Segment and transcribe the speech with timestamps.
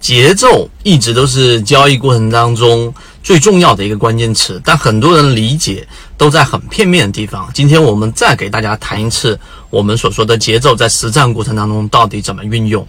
[0.00, 5.86] 节奏一直都是交易过程当中最重要的一个关键词，但很多人理解
[6.16, 7.48] 都在很片面的地方。
[7.52, 12.84] 今天我们再给大家谈一次我们所说的节奏在实战过程当中到底怎么运用。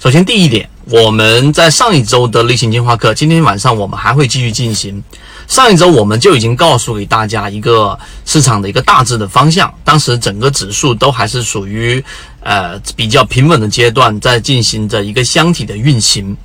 [0.00, 5.02] 首先，第一点，我们在上一周的例行进化课，今天晚上我们还会继续进行。
[5.46, 12.02] 上一周我们就已经告诉给大家一个市场的一个大致的方向，当时整个指数都还是属于
[12.42, 16.36] 呃比较平稳的阶段，在进行着一个箱体的运行。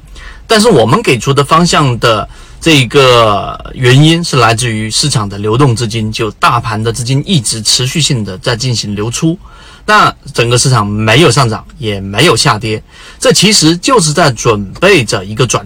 [0.48, 2.27] 但是我们给出的方向的
[2.62, 9.38] 这个原因是来自于市场的流动资金，就大盘的资金一直持续性的在进行流出，
[9.86, 12.81] 那整个市场没有上涨也没有下跌，
[13.20, 15.66] 这其实就是在准备着一个转。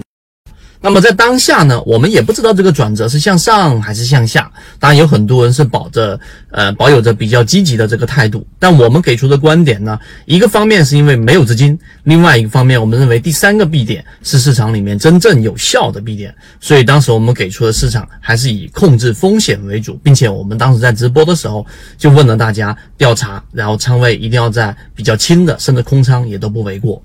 [0.82, 4.50] 那么在当下呢，我们也不知道这个转折是向上还是向下。
[4.80, 6.18] 当然有很多人是保着
[6.52, 21.66] 呃保有着比较积极的这个态度，但我们给出的观点呢，一个方面是因为没有资金，另外一个方面我们认为第三个 B 点是市场里面真正有效的 B 点，所以当时我们给出的市场还是以控制风险为主，并且我们当时在直播的时候
[21.98, 27.03] 就问了大家调查，然后仓位一定要在比较轻的，甚至空仓也都不为过。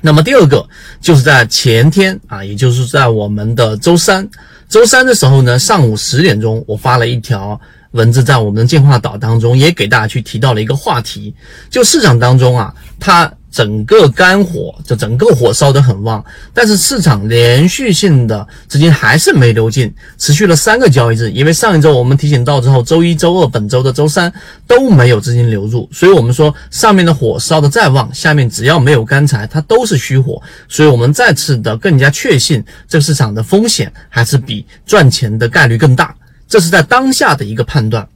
[0.00, 0.68] 那么第二个
[1.00, 4.28] 就是在前天啊，也就是在我们的周三，
[4.68, 7.60] 周三的时候呢，上午十点钟，我发了一条
[7.92, 11.34] 文字在我们的进化岛当中，也给大家去提到了一个话题，
[11.70, 13.32] 就市场当中啊，它。
[13.58, 21.28] 整个肝火，就整个火烧得很旺，但是市场连续性的资金还是没流进，持续了三个交易日。
[21.32, 24.32] 因为上一周我们提醒到之后，周一周二、本周的周三
[24.64, 30.40] 都没有资金流入，所以我们说上面的火烧的再旺，下面只要没有干柴，它都是虚火。
[30.68, 36.14] 所以我们再次的更加确信，这个市场的风险还是比赚钱的概率更大。
[36.46, 38.08] 这是在当下的一个判断。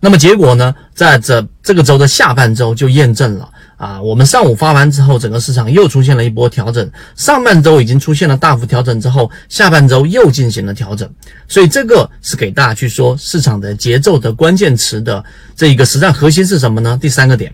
[0.00, 3.48] 那么结果呢，在这这个周的下半周就验证了。
[3.76, 6.90] 啊，我们上午发完之后，整个市场又出现了一波调整。
[7.14, 11.08] 上半周已经出现了大幅调整之后，下半周又进行了调整。
[11.46, 15.24] 所以这个是给大家去说市场的节奏的关键词的
[15.54, 16.98] 这一个实战核心是什么呢？
[17.00, 17.52] 第三个点，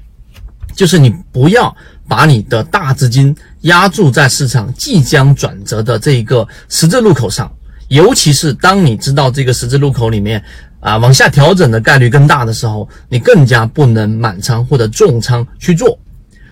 [0.74, 1.74] 就是你不要
[2.08, 7.52] 把你的大资金压注在市场即将转折的这一个十字路口上，
[7.88, 10.42] 尤其是当你知道这个十字路口里面。
[10.84, 15.98] 啊，往下调整的概率更大的时候，你更加不能满仓或者重仓去做。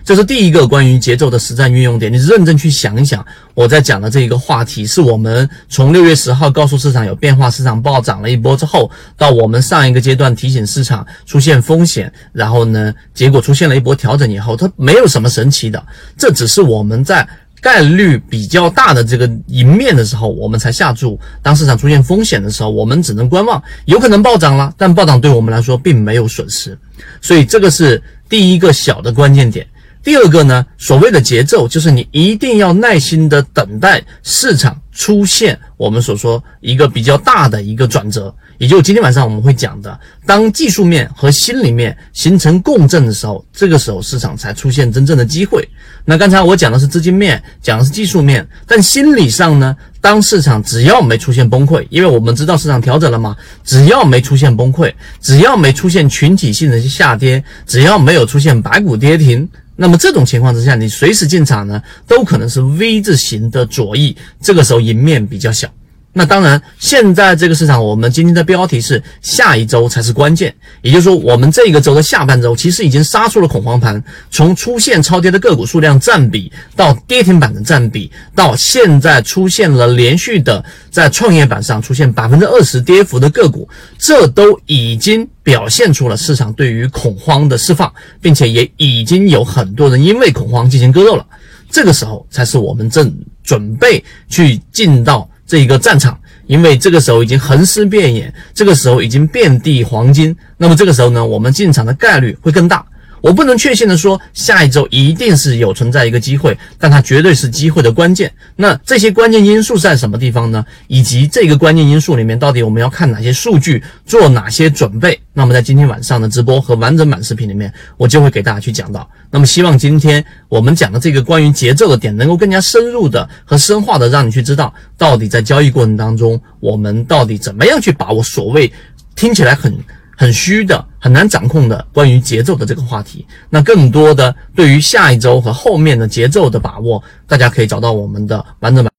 [0.03, 2.11] 这是第一个关于节奏的实战运用点。
[2.11, 3.23] 你认真去想一想，
[3.53, 15.81] 我在讲的这一个话题，是我们从六月十号告诉市场有变化，市场暴涨了一波之后，到我们上一个阶段提醒市场出现风险，然后呢，结果出现了一波调整以后，它没有什么神奇的，
[16.17, 17.27] 这只是我们在。
[17.63, 26.77] 概率比较大的这个赢面的时候，我们才下注；当市场出现风险的时候，我们只能观望，有可能暴涨了，但暴涨对我们来说并没有损失。
[27.21, 29.65] 所以这个是第一个小的关键点。
[30.03, 38.33] 第二个呢，所谓的节奏，就是你一定要耐心的等待市场出现我们所说一个比较大的一个转折。
[38.59, 45.67] 也就是今天晚上我们会讲的，当技术面和心里面形成共振的时候，这个时候市场才出现真正的机会。
[46.05, 65.67] 那刚才我讲的是资金面，讲的是技术面，但心理上呢，当市场只要没出现崩溃，因为我们知道市场调整了嘛，只要没出现崩溃，只要没出现群体性的下跌，只要没有出现白股跌停，那么这种情况之下，你随时进场呢，都可能是 V 字形的左翼，这个时候赢面比较小。
[66.15, 70.53] 那当然，现在这个市场，我们今天的标题是下一周才是关键，
[70.83, 87.91] 也就是说，我们这个周的下半周其实已经杀出了恐慌盘，从出现超跌的个股数量占比到跌停板的占比，到现在出现了连续的在创业板上出现百分之二十跌幅的个股，这都已经表现出了市场对于恐慌的释放，
[88.21, 91.25] 并且也已经有很多人因为恐慌进行割肉了，
[91.71, 93.11] 这个时候才是我们正
[93.43, 95.27] 准备去进到。
[95.53, 102.83] 这一个战场，因为这个时候已经横尸遍野，这个时候已经遍地黄金，那么这个时候呢，我们进场的概率会更大。
[103.23, 108.29] 我不能确信的说下一周一定是有存在一个机会，但它绝对是机会的关键。
[108.57, 110.65] 那这些关键因素在什么地方呢？
[110.87, 115.17] 以及这个关键因素里面到底我们要看哪些数据，做哪些准备？
[115.31, 119.09] 那么在今天晚上的直播和完整版视频里面，我就会给大家去讲到。
[119.31, 128.69] 那么希望今天我们讲的这个关于节奏的点，能够更加深入的和深化的让你去知道，到底在交易过程当中，我们到底怎么样去把握所谓
[129.15, 129.73] 听起来很。
[130.15, 138.91] 很虚的、很难掌控的关于节奏的这个话题，那更多的对于下一周和后面的节奏的把握，大家可以找到我们的完整版。